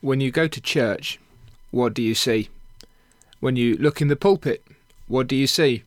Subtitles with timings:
[0.00, 1.18] When you go to church,
[1.70, 2.48] what do you see?
[3.40, 4.64] When you look in the pulpit,
[5.08, 5.82] what do you see?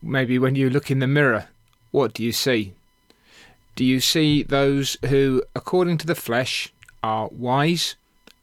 [0.00, 1.48] Maybe when you look in the mirror,
[1.90, 2.74] what do you see?
[3.74, 7.96] Do you see those who, according to the flesh, are wise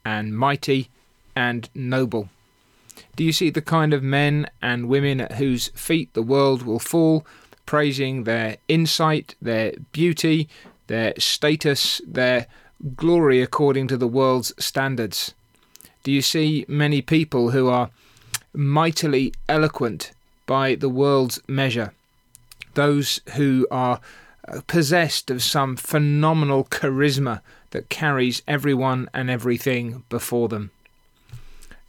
[0.04, 0.90] and mighty
[1.34, 2.28] and noble?
[3.16, 6.78] Do you see the kind of men and women at whose feet the world will
[6.78, 7.24] fall,
[7.64, 10.48] praising their insight, their beauty,
[10.86, 12.46] their status, their
[12.96, 15.34] glory according to the world's standards?
[16.02, 17.90] Do you see many people who are
[18.52, 20.12] mightily eloquent
[20.46, 21.92] by the world's measure?
[22.74, 24.00] Those who are
[24.48, 30.70] uh, possessed of some phenomenal charisma that carries everyone and everything before them.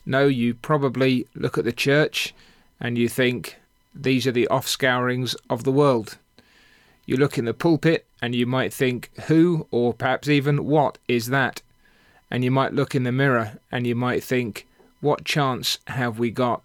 [0.05, 2.33] No, you probably look at the church
[2.79, 3.57] and you think
[3.93, 6.17] these are the offscourings of the world.
[7.05, 11.27] You look in the pulpit and you might think, who or perhaps even what is
[11.27, 11.61] that?
[12.29, 14.67] And you might look in the mirror and you might think,
[15.01, 16.61] what chance have we got?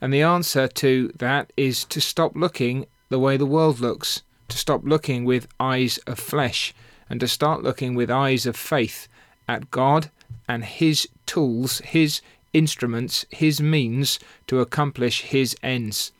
[0.00, 4.58] And the answer to that is to stop looking the way the world looks, to
[4.58, 6.74] stop looking with eyes of flesh,
[7.08, 9.08] and to start looking with eyes of faith
[9.48, 10.10] at God
[10.48, 12.20] and His tools, His
[12.52, 16.12] instruments, His means to accomplish His ends.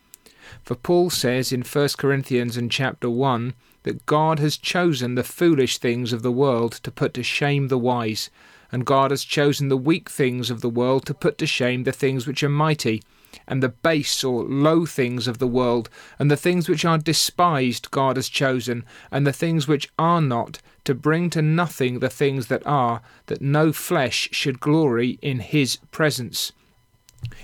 [0.63, 3.55] For Paul says in 1 Corinthians and chapter 1
[3.85, 7.79] that God has chosen the foolish things of the world to put to shame the
[7.79, 8.29] wise,
[8.73, 11.93] and God has chosen the weak things of the world to put to shame the
[11.93, 13.03] things which are mighty,
[13.47, 17.91] and the base or low things of the world, and the things which are despised
[17.91, 22.49] God has chosen, and the things which are not, to bring to nothing the things
[22.49, 26.53] that are, that no flesh should glory in his presence.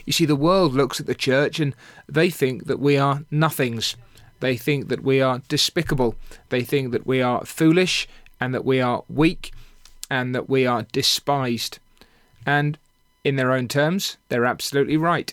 [0.04, 1.74] You see, the world looks at the church and
[2.08, 3.96] they think that we are nothings.
[4.40, 6.14] They think that we are despicable.
[6.48, 8.08] They think that we are foolish
[8.40, 9.52] and that we are weak
[10.10, 11.78] and that we are despised.
[12.44, 12.78] And
[13.22, 15.32] in their own terms, they're absolutely right.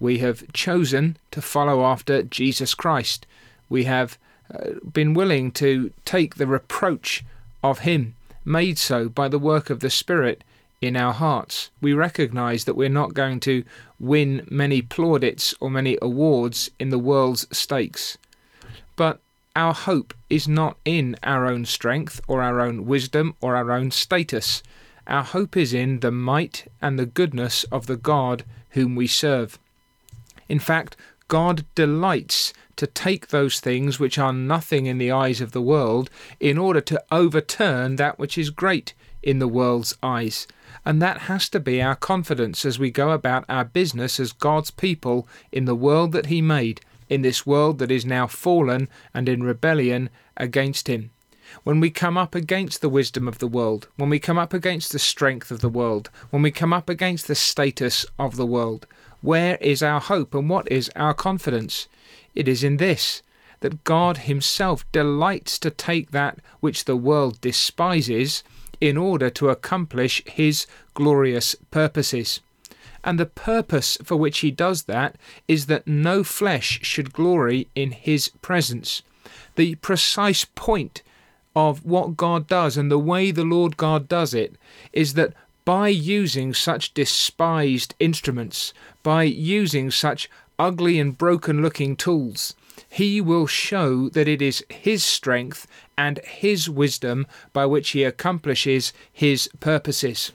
[0.00, 3.26] We have chosen to follow after Jesus Christ.
[3.68, 4.18] We have
[4.52, 7.24] uh, been willing to take the reproach
[7.62, 8.14] of Him,
[8.44, 10.42] made so by the work of the Spirit
[10.80, 11.70] in our hearts.
[11.80, 13.64] We recognize that we're not going to
[13.98, 18.16] win many plaudits or many awards in the world's stakes.
[18.98, 19.20] But
[19.54, 23.92] our hope is not in our own strength or our own wisdom or our own
[23.92, 24.60] status.
[25.06, 29.56] Our hope is in the might and the goodness of the God whom we serve.
[30.48, 30.96] In fact,
[31.28, 36.10] God delights to take those things which are nothing in the eyes of the world
[36.40, 40.48] in order to overturn that which is great in the world's eyes.
[40.84, 44.72] And that has to be our confidence as we go about our business as God's
[44.72, 49.28] people in the world that He made, in this world that is now fallen and
[49.28, 51.10] in rebellion against Him.
[51.64, 54.92] When we come up against the wisdom of the world, when we come up against
[54.92, 58.86] the strength of the world, when we come up against the status of the world,
[59.22, 61.88] where is our hope and what is our confidence?
[62.34, 63.22] It is in this
[63.60, 68.44] that God Himself delights to take that which the world despises
[68.80, 72.40] in order to accomplish His glorious purposes.
[73.04, 75.16] And the purpose for which He does that
[75.46, 79.02] is that no flesh should glory in His presence.
[79.56, 81.02] The precise point
[81.54, 84.54] of what God does and the way the Lord God does it
[84.92, 88.72] is that by using such despised instruments,
[89.02, 92.54] by using such ugly and broken looking tools,
[92.88, 95.66] he will show that it is his strength
[95.96, 100.32] and his wisdom by which he accomplishes his purposes.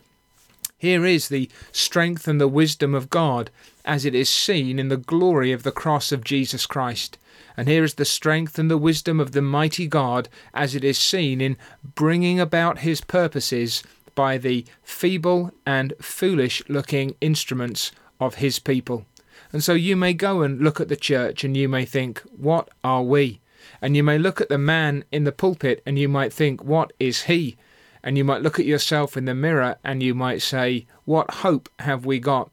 [0.83, 3.49] Here is the strength and the wisdom of God
[3.85, 7.17] as it is seen in the glory of the cross of Jesus Christ.
[7.55, 10.97] And here is the strength and the wisdom of the mighty God as it is
[10.97, 11.55] seen in
[11.95, 13.81] bringing about his purposes
[14.13, 19.05] by the feeble and foolish looking instruments of his people.
[19.53, 22.67] And so you may go and look at the church and you may think, what
[22.83, 23.39] are we?
[23.81, 26.91] And you may look at the man in the pulpit and you might think, what
[26.99, 27.55] is he?
[28.03, 31.69] And you might look at yourself in the mirror and you might say, what hope
[31.79, 32.51] have we got?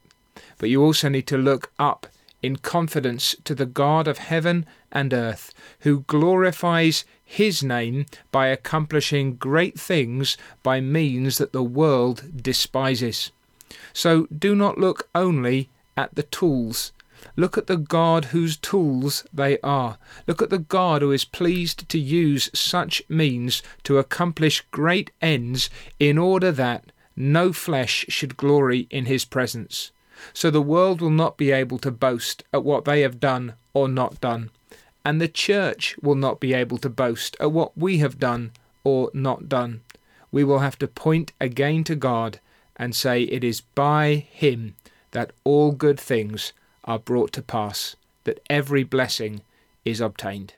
[0.58, 2.06] But you also need to look up
[2.43, 9.37] in confidence to the God of heaven and earth, who glorifies his name by accomplishing
[9.37, 13.31] great things by means that the world despises.
[13.93, 16.93] So do not look only at the tools.
[17.37, 19.99] Look at the God whose tools they are.
[20.26, 25.70] Look at the God who is pleased to use such means to accomplish great ends
[25.99, 29.90] in order that no flesh should glory in his presence.
[30.32, 33.88] So the world will not be able to boast at what they have done or
[33.88, 34.50] not done,
[35.05, 38.52] and the church will not be able to boast at what we have done
[38.84, 39.81] or not done.
[40.32, 42.40] we will have to point again to God
[42.76, 44.75] and say it is by Him
[45.11, 46.52] that all good things
[46.90, 47.94] are brought to pass,
[48.25, 49.42] that every blessing
[49.84, 50.54] is obtained.